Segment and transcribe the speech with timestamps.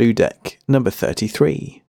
[0.00, 1.82] Blue Deck number 33.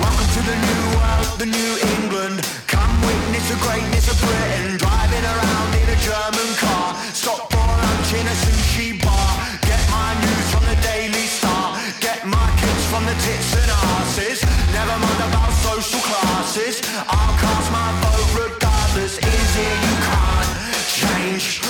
[0.00, 2.40] Welcome to the new world, the new England.
[2.64, 4.80] Come witness the greatness of Britain.
[4.80, 6.96] Driving around in a German car.
[7.12, 9.36] Stop for lunch in a sushi bar.
[9.68, 11.76] Get my news from the Daily Star.
[12.00, 13.70] Get my kicks from the tits and
[14.00, 14.40] asses.
[14.72, 16.80] Never mind about social classes.
[17.04, 19.20] I'll cast my vote regardless.
[19.20, 20.48] You can't
[20.88, 21.60] change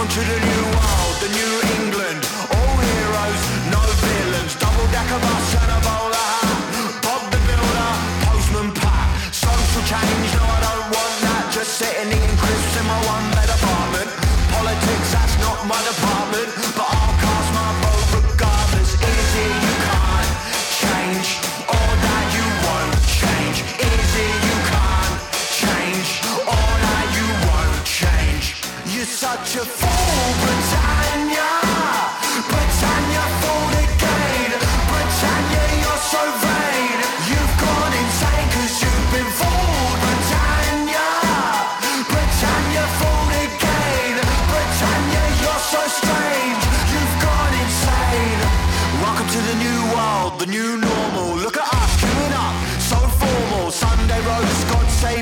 [0.00, 2.24] Welcome to the new world, the new England.
[2.56, 4.56] All heroes, no villains.
[4.56, 7.04] Double decker bus and a bowler hat.
[7.04, 7.92] Bob the builder,
[8.24, 9.12] postman Pat.
[9.28, 10.49] Social change, no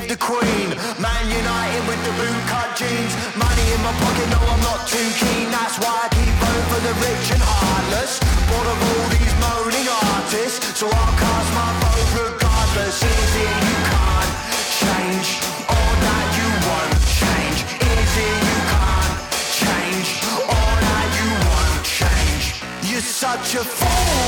[0.09, 0.73] the Queen.
[0.97, 3.13] Man United with the bootcut jeans.
[3.37, 5.53] Money in my pocket, no, I'm not too keen.
[5.53, 8.17] That's why I keep voting for the rich and heartless.
[8.49, 13.05] Bored of all these moaning artists, so I'll cast my vote regardless.
[13.05, 14.33] Is it you can't
[14.81, 15.29] change
[15.69, 16.89] all that you want
[17.21, 17.59] change?
[17.77, 18.33] Is you
[18.73, 19.13] can't
[19.61, 20.09] change
[20.41, 22.65] all that you want change?
[22.89, 24.25] You're such a fool,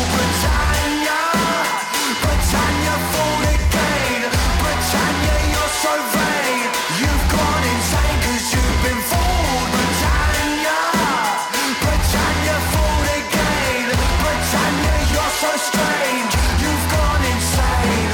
[15.69, 16.33] strange.
[16.61, 18.11] You've gone insane.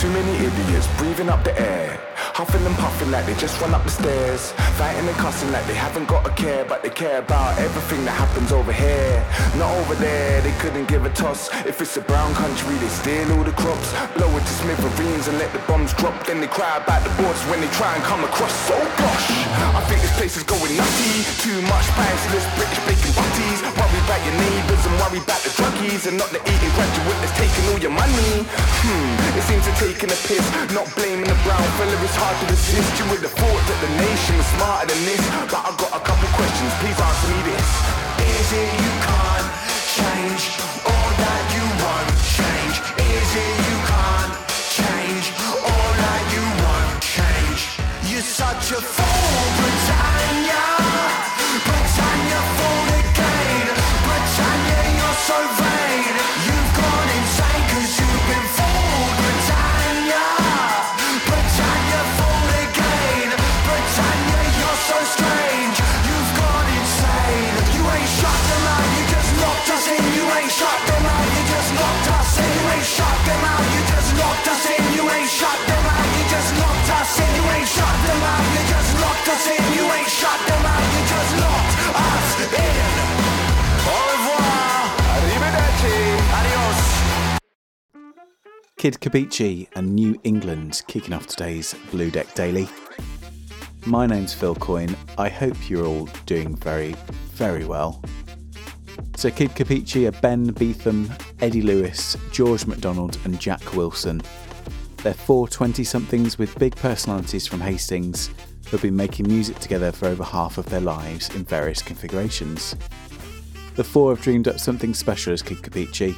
[0.00, 1.98] Too many idiots breathing up the air.
[2.36, 4.52] Huffing and puffing like they just run up the stairs.
[4.76, 8.12] Fighting and cussing like they haven't got a care, but they care about everything that
[8.12, 9.24] happens over here.
[9.56, 11.48] Not over there, they couldn't give a toss.
[11.64, 13.88] If it's a brown country, they steal all the crops.
[14.20, 16.12] Blow it to smithereens and let the bombs drop.
[16.26, 18.52] Then they cry about the borders when they try and come across.
[18.68, 19.26] So gosh,
[19.72, 21.24] I think this place is going nutty.
[21.40, 23.64] Too much priceless British bacon butties.
[24.06, 27.64] About your neighbours and worry about the druggies and not the Eton graduate that's taking
[27.74, 28.46] all your money.
[28.86, 31.90] Hmm, it seems to taking a piss, not blaming the brown fella.
[32.06, 32.86] It's hard to resist.
[33.02, 35.18] You would have thought that the nation was smarter than this,
[35.50, 36.70] but I got a couple questions.
[36.78, 37.66] Please answer me this.
[38.30, 39.48] Is it you can't
[39.98, 40.42] change
[40.86, 42.76] all that you want change?
[43.10, 44.34] Is it you can't
[44.70, 45.26] change
[45.66, 47.60] all that you want change?
[48.06, 48.80] You're such a
[88.86, 92.68] Kid Kapichi and New England kicking off today's Blue Deck Daily.
[93.84, 94.94] My name's Phil Coyne.
[95.18, 96.94] I hope you're all doing very,
[97.32, 98.00] very well.
[99.16, 101.10] So, Kid Kapichi are Ben Beetham,
[101.40, 104.22] Eddie Lewis, George MacDonald, and Jack Wilson.
[104.98, 108.30] They're four 20 somethings with big personalities from Hastings
[108.68, 112.76] who've been making music together for over half of their lives in various configurations.
[113.74, 116.16] The four have dreamed up something special as Kid Kapichi.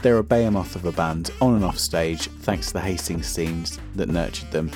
[0.00, 3.80] They're a behemoth of a band on and off stage thanks to the Hastings scenes
[3.96, 4.70] that nurtured them.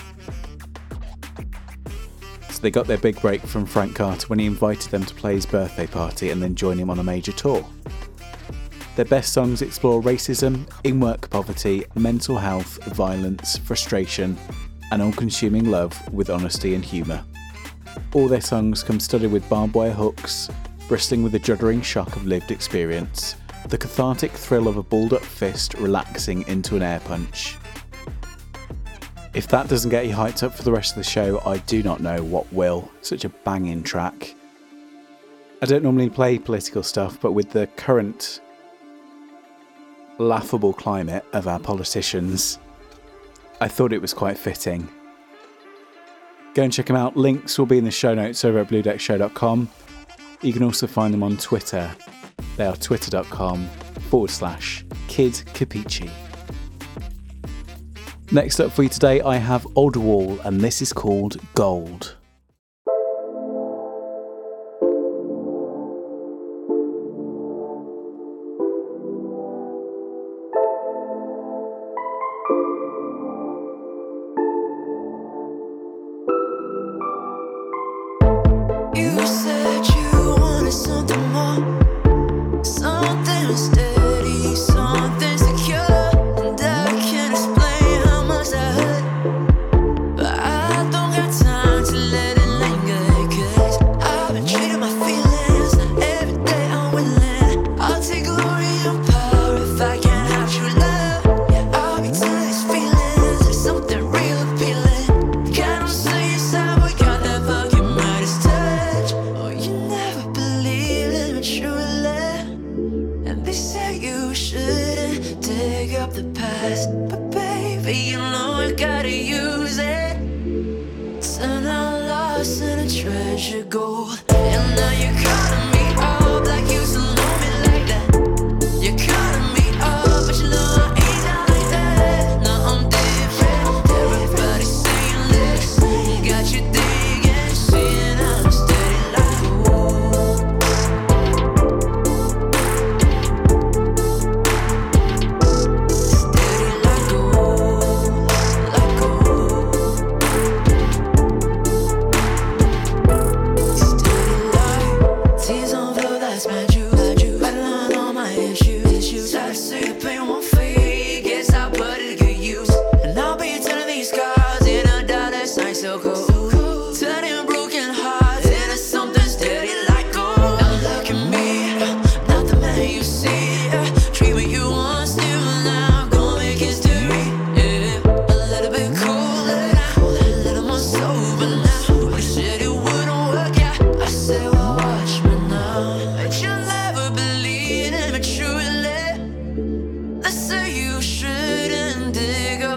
[2.51, 5.35] So they got their big break from Frank Carter when he invited them to play
[5.35, 7.65] his birthday party and then join him on a major tour.
[8.97, 14.37] Their best songs explore racism, in work poverty, mental health, violence, frustration,
[14.91, 17.25] and all consuming love with honesty and humour.
[18.13, 20.51] All their songs come studded with barbed wire hooks,
[20.89, 23.37] bristling with the juddering shock of lived experience,
[23.69, 27.57] the cathartic thrill of a balled up fist relaxing into an air punch.
[29.35, 31.83] If that doesn't get you hyped up for the rest of the show, I do
[31.83, 32.91] not know what will.
[33.01, 34.35] Such a banging track.
[35.63, 38.41] I don't normally play political stuff, but with the current
[40.19, 42.59] laughable climate of our politicians,
[43.61, 44.89] I thought it was quite fitting.
[46.55, 47.17] Go and check them out.
[47.17, 49.71] Links will be in the show notes over at bluedeckshow.com.
[50.43, 51.91] You can also find them on Twitter.
[52.57, 53.67] They are twitter.com
[54.11, 56.11] forward slash kid kapichi.
[58.31, 62.17] Next up for you today, I have Oddwall, and this is called Gold.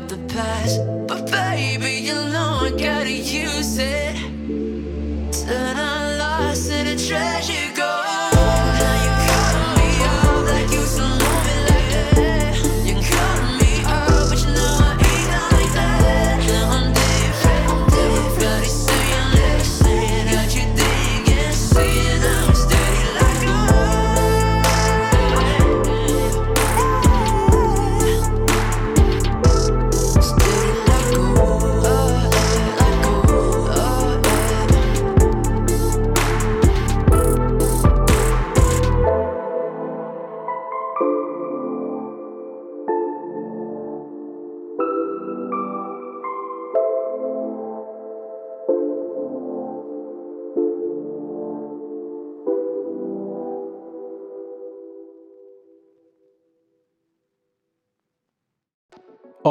[0.07, 4.15] The past, but baby, you know I gotta use it.
[5.31, 5.77] Turn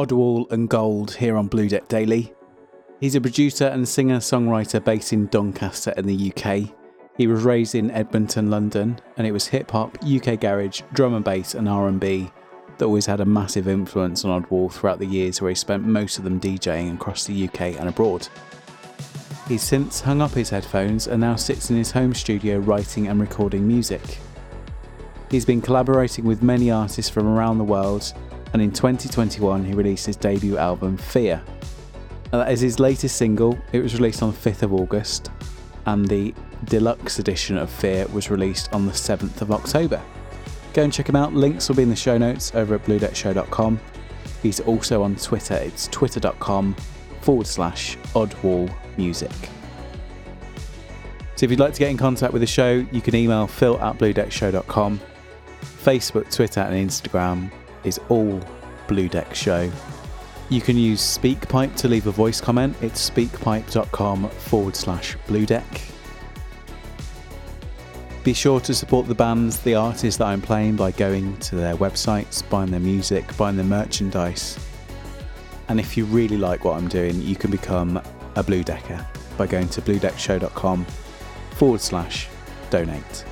[0.04, 2.34] Oddwall and Gold here on Blue Deck Daily.
[3.00, 6.74] He's a producer and singer songwriter based in Doncaster in the UK.
[7.16, 11.24] He was raised in Edmonton, London, and it was hip hop, UK garage, drum and
[11.24, 12.30] bass, and R&B
[12.76, 16.18] that always had a massive influence on Oddwall throughout the years where he spent most
[16.18, 18.28] of them DJing across the UK and abroad.
[19.48, 23.18] He's since hung up his headphones and now sits in his home studio writing and
[23.18, 24.18] recording music.
[25.30, 28.12] He's been collaborating with many artists from around the world,
[28.54, 31.42] and in 2021 he released his debut album Fear.
[32.32, 33.58] Now, that is his latest single.
[33.72, 35.30] It was released on the 5th of August,
[35.86, 36.32] and the
[36.64, 40.00] deluxe edition of Fear was released on the 7th of October.
[40.72, 41.34] Go and check him out.
[41.34, 43.80] Links will be in the show notes over at bluedeckshow.com.
[44.42, 45.54] He's also on Twitter.
[45.54, 46.74] It's twitter.com
[47.20, 49.32] forward slash oddwall music.
[51.36, 53.80] So if you'd like to get in contact with the show, you can email phil
[53.80, 55.00] at bluedeckshow.com.
[55.60, 57.50] Facebook, Twitter, and Instagram
[57.84, 58.40] is all
[58.86, 59.70] Blue Deck Show.
[60.50, 62.76] You can use SpeakPipe to leave a voice comment.
[62.82, 65.64] It's speakpipe.com forward slash Blue Deck.
[68.24, 71.76] Be sure to support the bands, the artists that I'm playing by going to their
[71.76, 74.58] websites, buying their music, buying their merchandise.
[75.68, 78.00] And if you really like what I'm doing, you can become
[78.36, 79.04] a Blue Decker
[79.36, 80.84] by going to bluedeckshow.com
[81.52, 82.28] forward slash
[82.70, 83.24] donate.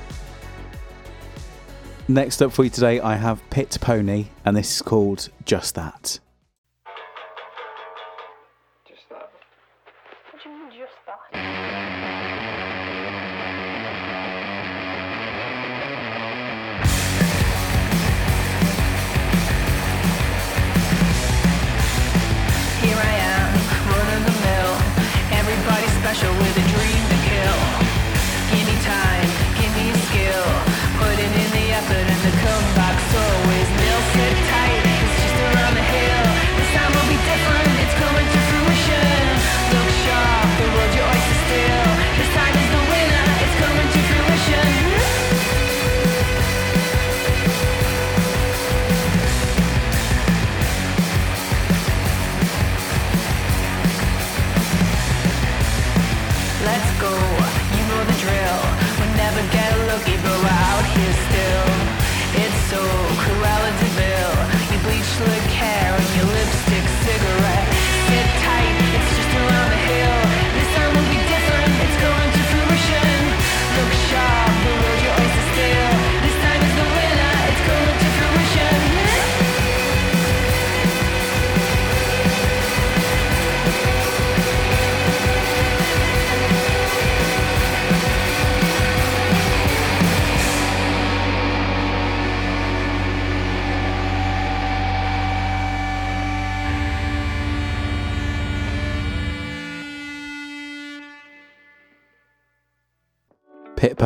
[2.09, 6.19] Next up for you today, I have Pit Pony, and this is called Just That.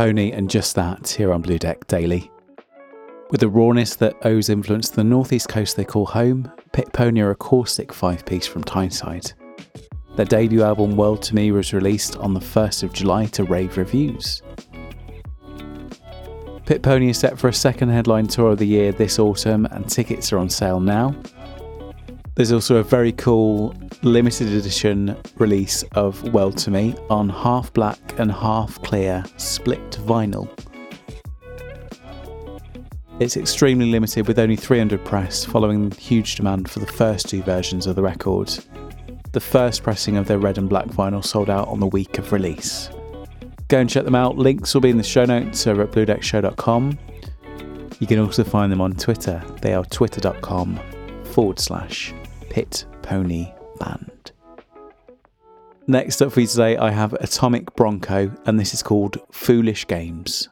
[0.08, 2.32] Pit Pony and just that here on Blue Deck Daily.
[3.30, 7.20] With the rawness that owes influence to the northeast coast they call home, Pit Pony
[7.20, 9.34] are a caustic five piece from Tyneside.
[10.16, 13.76] Their debut album World to Me was released on the 1st of July to rave
[13.76, 14.42] reviews.
[16.66, 19.90] Pit Pony is set for a second headline tour of the year this autumn and
[19.90, 21.14] tickets are on sale now.
[22.38, 27.98] There's also a very cool limited edition release of World to Me on half black
[28.20, 30.48] and half clear split vinyl.
[33.20, 37.88] It's extremely limited with only 300 press following huge demand for the first two versions
[37.88, 38.50] of the record.
[39.32, 42.32] The first pressing of their red and black vinyl sold out on the week of
[42.32, 42.92] release.
[43.68, 44.38] Go and check them out.
[44.38, 47.00] Links will be in the show notes over at bluedeckshow.com.
[48.00, 49.44] You can also find them on Twitter.
[49.64, 50.80] They are twitter.com
[51.32, 52.14] forward slash
[52.58, 54.32] pit pony band.
[55.86, 60.50] Next up for you today, I have Atomic Bronco, and this is called Foolish Games.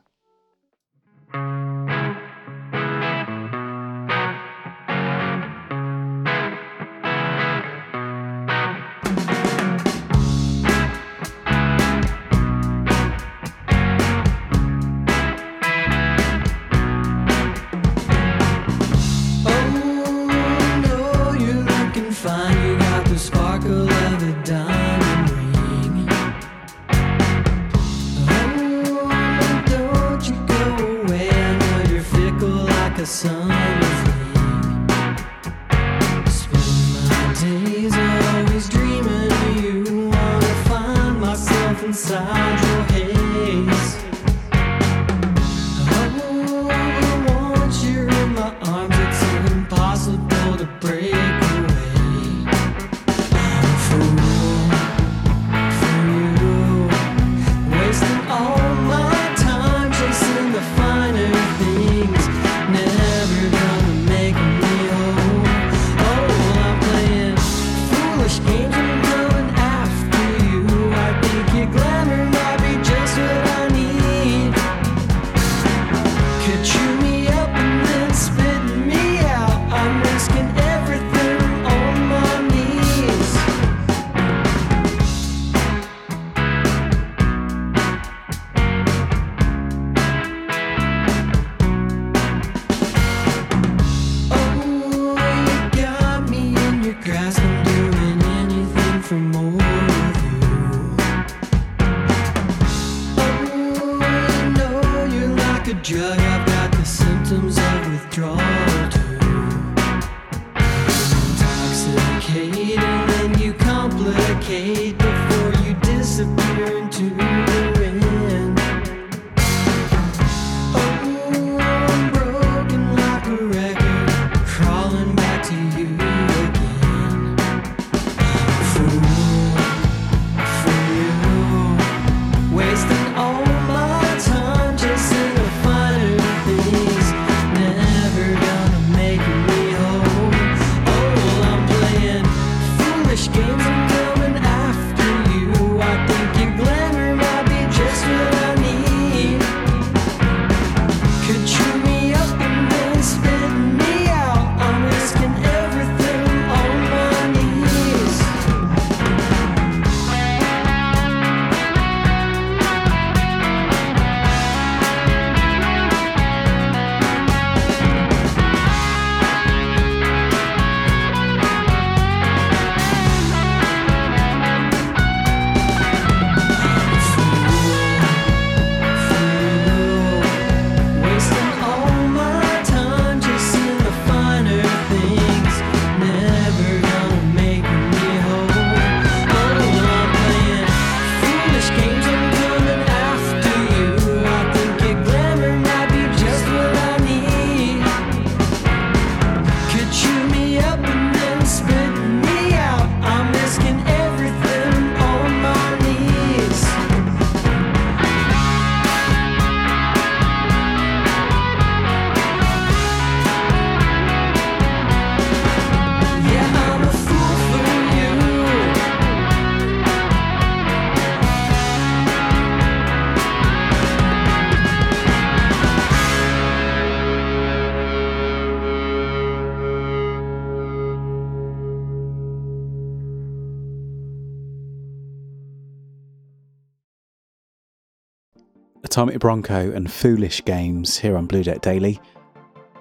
[238.96, 242.00] Atomic Bronco and Foolish Games here on Blue Deck Daily.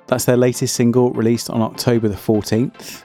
[0.06, 3.02] That's their latest single released on October the 14th.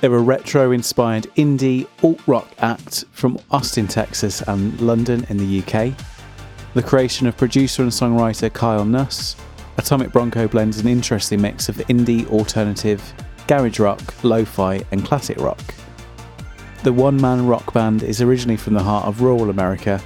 [0.00, 5.60] They're a retro inspired indie alt rock act from Austin, Texas and London in the
[5.60, 5.94] UK.
[6.74, 9.36] The creation of producer and songwriter Kyle Nuss,
[9.76, 13.00] Atomic Bronco blends an interesting mix of indie, alternative,
[13.46, 15.62] garage rock, lo fi, and classic rock.
[16.82, 20.02] The one man rock band is originally from the heart of rural America,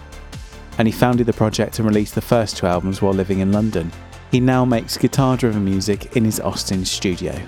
[0.79, 3.91] and he founded the project and released the first two albums while living in London.
[4.31, 7.39] He now makes guitar driven music in his Austin studio.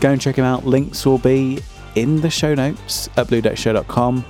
[0.00, 0.66] Go and check him out.
[0.66, 1.60] Links will be
[1.94, 4.24] in the show notes at bluedeckshow.com.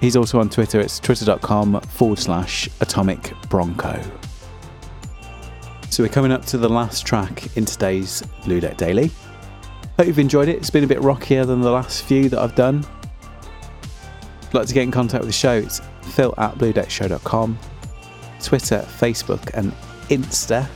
[0.00, 0.80] He's also on Twitter.
[0.80, 4.00] It's twitter.com forward slash atomic bronco.
[5.90, 9.10] So we're coming up to the last track in today's Blue Deck Daily.
[9.98, 10.56] Hope you've enjoyed it.
[10.56, 12.78] It's been a bit rockier than the last few that I've done.
[12.80, 17.58] If you'd like to get in contact with the show, it's phil at bluedeckshow.com.
[18.42, 19.72] Twitter, Facebook, and
[20.08, 20.68] Insta,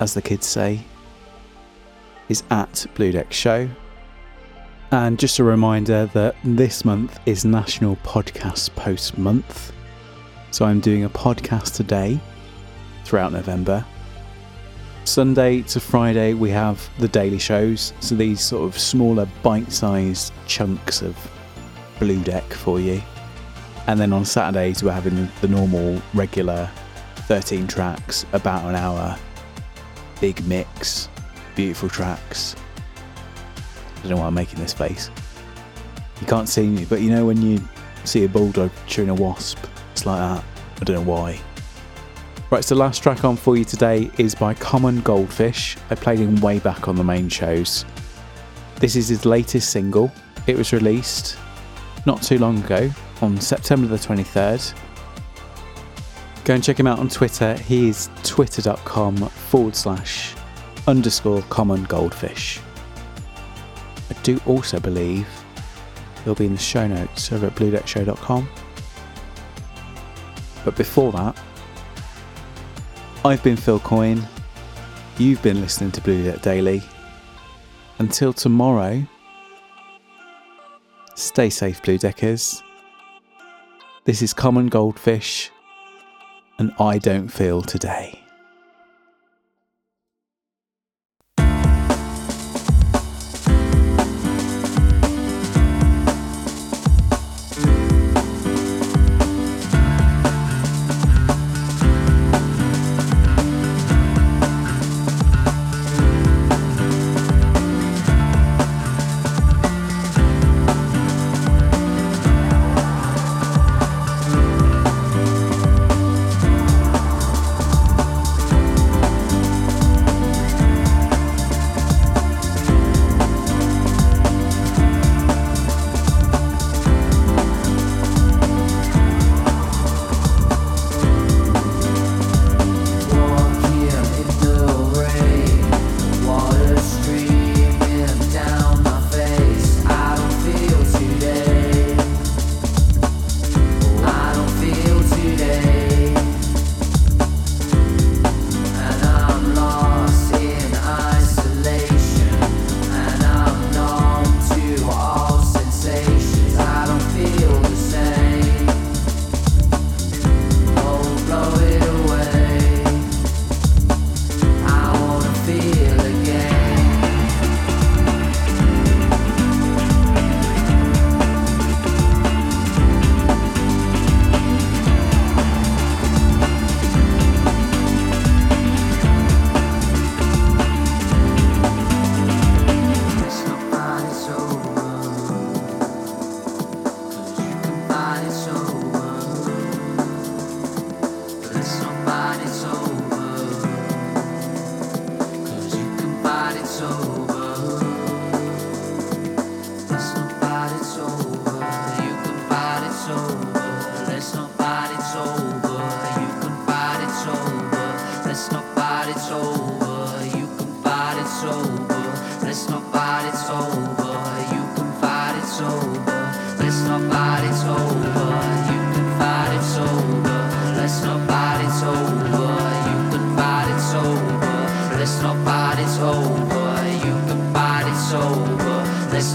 [0.00, 0.80] as the kids say,
[2.28, 3.68] is at Blue Deck Show.
[4.92, 9.72] And just a reminder that this month is National Podcast Post Month.
[10.50, 12.18] So I'm doing a podcast today
[13.04, 13.84] throughout November.
[15.04, 17.92] Sunday to Friday, we have the daily shows.
[18.00, 21.16] So these sort of smaller, bite sized chunks of
[21.98, 23.02] Blue Deck for you.
[23.86, 26.68] And then on Saturdays, we're having the normal, regular
[27.26, 29.16] 13 tracks, about an hour,
[30.20, 31.08] big mix,
[31.54, 32.56] beautiful tracks.
[33.98, 35.10] I don't know why I'm making this face.
[36.20, 37.60] You can't see me, but you know when you
[38.04, 39.58] see a bulldog chewing a wasp?
[39.92, 40.44] It's like that.
[40.80, 41.40] I don't know why.
[42.50, 45.76] Right, so the last track on for you today is by Common Goldfish.
[45.90, 47.84] I played him way back on the main shows.
[48.76, 50.12] This is his latest single.
[50.46, 51.36] It was released
[52.04, 52.90] not too long ago
[53.22, 54.74] on September the 23rd.
[56.44, 57.54] Go and check him out on Twitter.
[57.54, 60.34] He is twitter.com forward slash
[60.86, 62.60] underscore common goldfish.
[64.10, 65.26] I do also believe
[66.24, 68.48] he'll be in the show notes over at bluedeckshow.com.
[70.64, 71.36] But before that,
[73.24, 74.22] I've been Phil Coyne.
[75.18, 76.82] You've been listening to Blue Deck Daily.
[77.98, 79.04] Until tomorrow,
[81.14, 82.62] stay safe, Blue Deckers.
[84.06, 85.50] This is Common Goldfish,
[86.60, 88.25] and I don't feel today.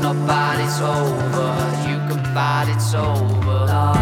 [0.04, 1.52] It's over.
[1.88, 4.01] You can fight, it's over.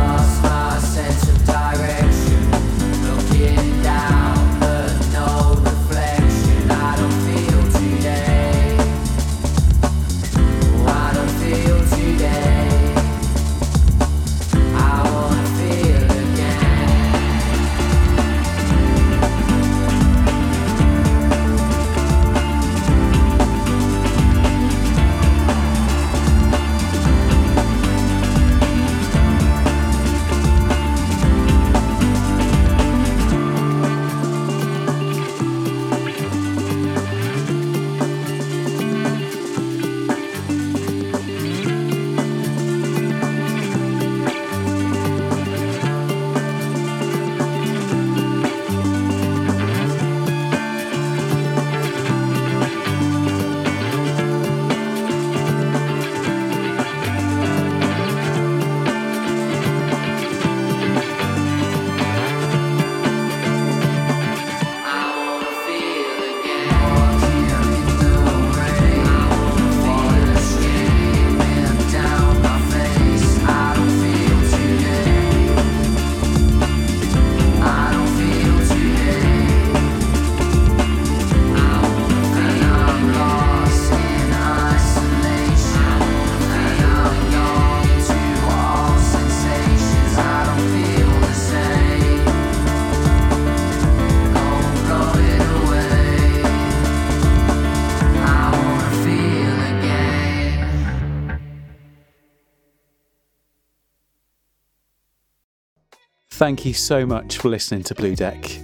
[106.40, 108.62] Thank you so much for listening to Blue Deck.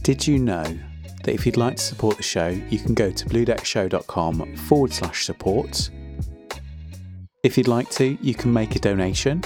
[0.00, 0.64] Did you know
[1.22, 5.26] that if you'd like to support the show, you can go to bluedeckshow.com forward slash
[5.26, 5.90] support.
[7.42, 9.42] If you'd like to, you can make a donation.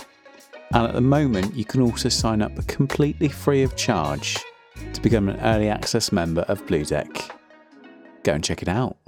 [0.73, 4.39] And at the moment, you can also sign up completely free of charge
[4.93, 7.09] to become an early access member of Blue Deck.
[8.23, 8.99] Go and check it out.